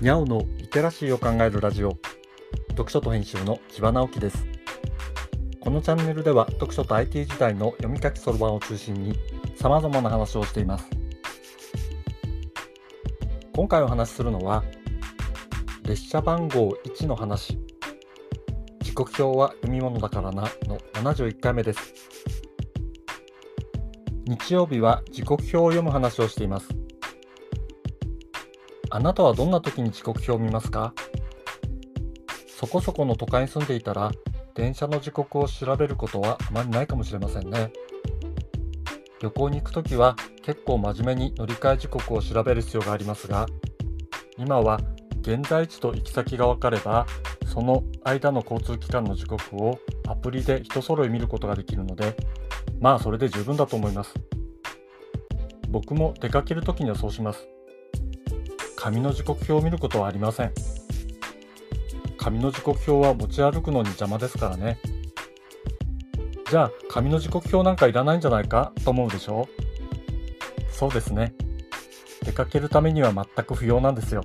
[0.00, 1.98] にゃおのリテラシーを考えるラジオ。
[2.70, 4.46] 読書と編集の千葉直樹です。
[5.60, 9.18] このチャンネルでは読書と IT 時代の読み書きそろばんを中心に
[9.56, 10.88] 様々な話をしています。
[13.54, 14.64] 今回お話しするのは
[15.82, 17.58] 列車番号1の話。
[18.80, 21.92] 時刻表は読み物だからなの71回目です。
[24.24, 26.70] 日曜日は時刻表を読む話をしています。
[28.90, 30.92] あなたはどんな時に時刻表を見ますか？
[32.48, 34.10] そこそこの都会に住んでいたら
[34.54, 37.72] 電車の時刻を調べることはあまりないかもしれませんね。
[39.20, 43.46] 旅行に行くときは結構真面目に乗り換え時刻を調べる必要がありますが
[44.38, 44.80] 今は
[45.20, 47.06] 現在地と行き先が分かれば
[47.46, 49.78] その間の交通機関の時刻を
[50.08, 52.16] アプリで一揃い見ることができるので
[52.80, 54.14] まあそれで十分だと思います。
[55.68, 57.46] 僕も出かけるときにはそうします。
[58.82, 60.52] 紙の時刻表を見ることはありません。
[62.16, 64.78] 紙の時刻表は持ち歩くのに邪魔ですからね。
[66.48, 69.48] じゃあ紙の時刻表なんかいらないんじゃないかと思うでしょ
[70.70, 70.72] う？
[70.72, 71.34] そうですね。
[72.24, 74.22] 出かけるためには全く不要なんですよ。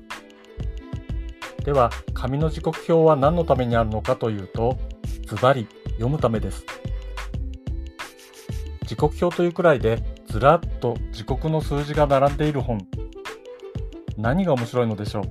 [1.65, 4.77] では紙の時刻表は何のためにあるのかというと
[5.25, 6.63] ズバリ読むためです。
[8.85, 12.87] 時刻表というくらいでずらっと時刻の数字が並んでいる本。
[14.17, 15.23] 何が面白いのでしょう？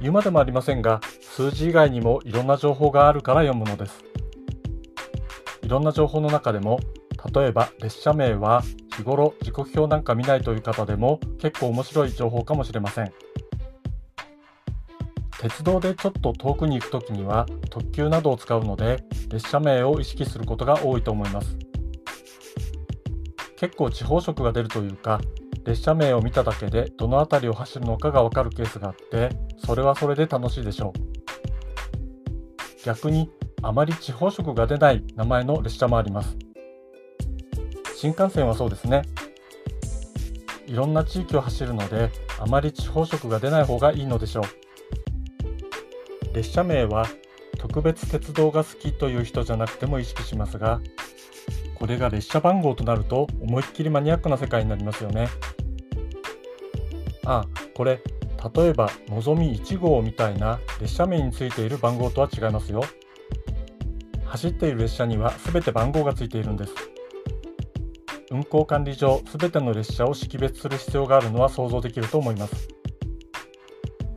[0.00, 4.04] 言うまでもありませんが数字以外にもいろんな情報があるから読むのです。
[5.62, 6.78] いろんな情報の中でも
[7.34, 8.62] 例えば列車名は
[8.96, 13.12] 日頃時刻表なんか見ないという方でも結構面白い情報かもしれません。
[15.38, 21.56] 鉄道でちょっと遠くに行く時には特急などを使うので列車名を意識することが多いと思います。
[23.56, 25.20] 結構地方色が出るというか
[25.66, 32.82] 列車名を見ただけでどの辺りを走るのかがわかるケースがあってそれはそれで楽しいでしょう。
[32.84, 33.28] 逆に
[33.62, 36.36] あまり地方色が出ない名前の列車もあります。
[37.96, 39.02] 新幹線はそうですね。
[40.66, 44.44] いろんな地域を走るのであまり地方色が出ない方がいいのでしょう。
[46.34, 47.06] 列車名は
[47.58, 50.80] 特別鉄道が好きという人じゃなくても意識しますが
[51.74, 55.28] これが列車番号となると思いっきりマニアックな世界になりますよね。
[57.26, 57.44] あ
[57.74, 58.00] これ
[58.54, 62.84] 例えばのぞみ1号みたいな列車名についている番号とは違いますよ。
[64.24, 66.72] 走っている列車には全て番号がついているんです。
[68.30, 72.68] 運行管理上全ての列車を識別する必要があるのは想像できると思います。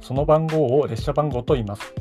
[0.01, 1.93] その番号を列車番号と言います。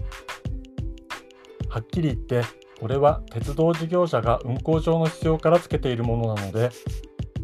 [1.68, 2.42] はっきり言って
[2.80, 6.70] これは鉄道事業者が運行上の必要からつけているものなので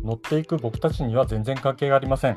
[0.02, 2.36] 乗っていく僕たちには全然関係がありません。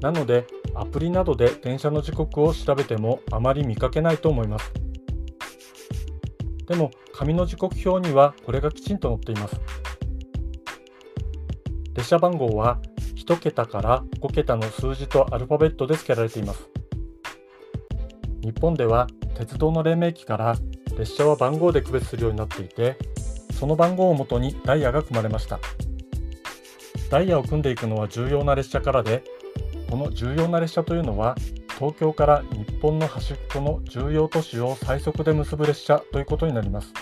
[0.00, 4.72] なのでアプリなどで電車の時刻を調べてもあまり見かけないと思います。
[6.66, 9.60] でも紙の時刻表にはこれがきちんと載っています。
[11.94, 12.78] 列車番号は
[13.16, 16.68] 1桁から5桁の数字とアルファベットで付けられています。
[18.42, 20.56] 日本では鉄道の黎明期から
[20.96, 22.96] 列車は番号で区別するようになっていて
[23.52, 25.58] その番号をもとにダイヤが組まれました。
[27.10, 29.24] ダイヤを組んでいくのは重要な列車からで
[29.90, 31.34] この重要な列車というのは
[31.76, 36.92] 東京から日本の端っこの重要都市を最速で結ぶ列車ということになります。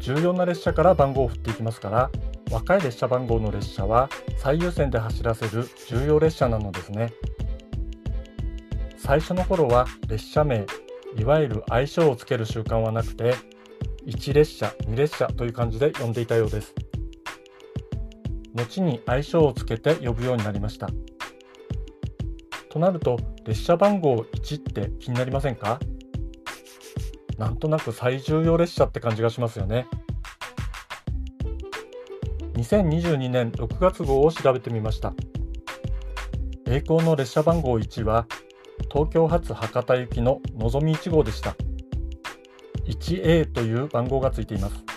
[0.00, 2.10] 重要な列車から番号を振っていきますから
[2.50, 7.12] 若い列車番号の列車は最優先で走らせる重要列車なのですね。
[8.96, 10.64] 最初の頃は列車名
[11.18, 13.34] いわゆる愛称をつける習慣はなくて
[14.06, 16.74] 1列車2列車という感じで呼んでいたようです。
[18.58, 20.88] 後に愛称をつけて呼ぶようになりました。
[22.70, 25.80] となると列車番号1って気になりませんか？
[27.38, 29.86] なんとなく最重要列車って感じがしますよね。
[32.54, 35.14] 2022年6月号を調べてみました。
[36.66, 38.26] 栄光の列車番号1は
[38.92, 41.54] 東京発博多行きののぞみ1号でした。
[42.86, 44.87] 1A という番号がついています。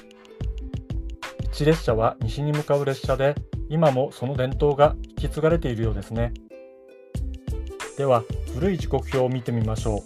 [1.52, 3.36] 1列車は西に向かう列車で
[3.70, 6.34] 今もその伝統が引き継がれているようですね。
[7.98, 10.00] では古い時刻表を見てみましょう。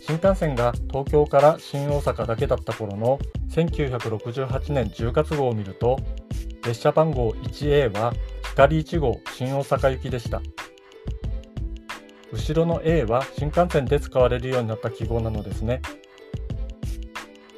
[0.00, 3.18] 新幹線が東京から新大阪だけだった頃の
[3.50, 5.98] 1968年10月号を見ると
[6.66, 10.42] 列車番号 1A は光1号新大阪行きでした。
[12.32, 15.80] 後ろの A は新幹線で使われるようになった記号なのですね。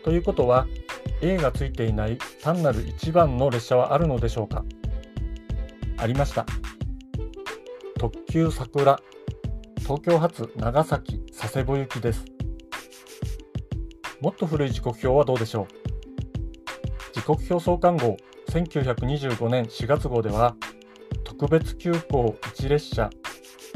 [0.05, 0.67] ということは
[1.22, 4.64] A がついていない単なる1番の列車はあるのでしょうか？
[5.96, 6.44] ありました。
[7.98, 9.00] 特急桜。
[9.78, 12.24] 東京発長崎佐世保行きです。
[14.20, 17.14] もっと古い時刻表はどうでしょう？
[17.14, 18.16] 時刻表創刊号。
[18.48, 20.54] 1925年4月号では
[21.24, 23.10] 特別急行1列車。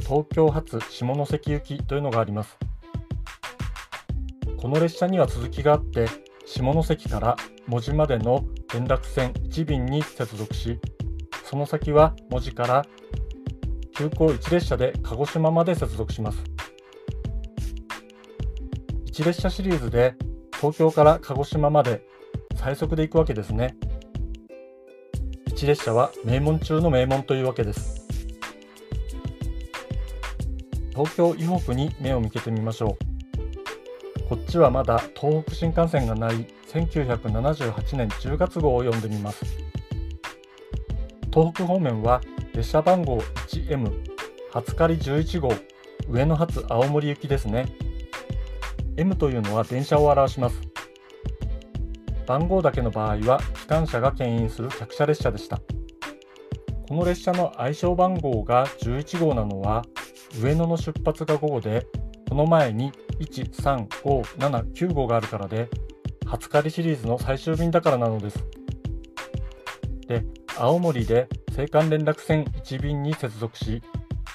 [0.01, 2.57] 東京発下関行きというのがあります。
[4.59, 6.07] この列車には続きがあって
[6.51, 7.37] 下関から
[7.67, 8.45] 門司までの
[8.75, 10.81] 連絡船1便に接続し
[11.45, 12.85] その先は門司から
[13.97, 16.39] 急行1列車で鹿児島まで接続します。
[19.13, 20.15] 1列車シリーズで
[20.57, 22.03] 東京から鹿児島まで
[22.57, 23.77] 最速で行くわけですね。
[25.49, 28.07] 1列車は名門中の名門というわけです。
[30.93, 33.10] 東京以北に目を向けてみましょう。
[34.31, 39.45] こっちはまだ東北新幹線がない1978年10月号を読んでみます。
[41.35, 42.21] 東北方面は
[42.55, 43.19] 列車番号
[43.49, 43.91] 1M
[44.53, 45.53] 初狩り11号
[46.09, 47.67] 上野発青森行きですね。
[48.97, 50.61] M というのは電車を表します。
[52.25, 55.59] 番号だけの場合は機関車が牽引する客車列車でした。
[56.89, 59.85] この列車の愛称番号が11号なのは
[60.41, 61.85] 上野の出発が午後で
[62.31, 65.69] この前に13579号があるからで
[66.27, 68.39] 初狩りシリーズの最終便だからなのです。
[70.07, 70.25] で
[70.57, 71.29] 青森で
[71.59, 73.83] 青函連絡船1便に接続し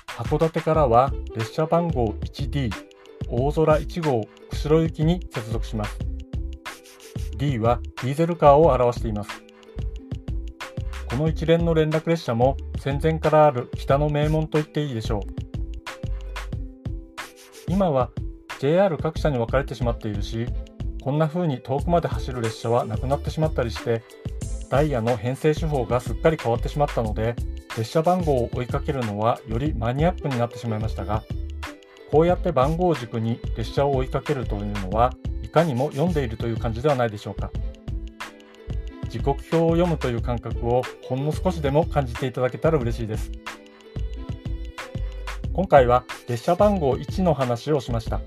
[0.08, 2.70] 函館からは列車番号 1D
[3.30, 5.98] 大空1号釧路行きに接続します。
[7.38, 9.30] D はディーゼルカーを表しています。
[11.10, 15.45] この一連の連絡列車も戦前からある北の名門と言っていいでしょう。
[17.68, 18.10] 今は
[18.60, 20.48] JR 各社に分かれてしまっているし
[21.02, 24.04] こんな風に遠くまで走る列車はなくなってしまったりして
[24.70, 27.36] ダイヤの編成手法がすっかり変わってしまったので
[27.78, 31.24] 列車番号を追いかけるのはよりマニアックになってしまいましたが
[32.12, 35.12] こうやって番号軸に列車を追いかけるというのは
[35.44, 37.52] いかにも読んでいるという感じではないでしょうか。
[39.10, 43.32] 時刻表を読むという感覚をほんの少しでも感じていただけたら嬉しいです。
[45.56, 48.20] 今回は列車番号1の話をしました。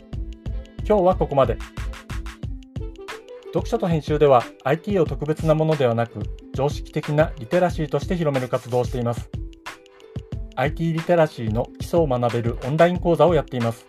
[0.87, 1.59] 今日はここまで。
[3.49, 6.21] 読書と編集では IT を特別なものではなく
[6.55, 9.29] 常識的なリテラシーとして広める活動をしています。
[10.57, 13.87] IT リテラシーの基礎を学べるオンライン講座をやっています。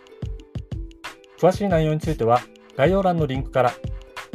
[1.38, 2.42] 詳しい内容については
[2.76, 3.72] 概要欄のリンクから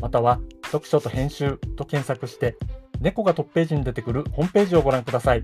[0.01, 0.39] または
[0.71, 2.57] 読書と編集と検索して
[3.01, 5.43] 猫がトップページに出てくるホームページをご覧ください。